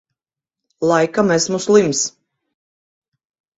Laikam 0.91 1.29
esmu 1.37 1.59
slims. 1.67 2.01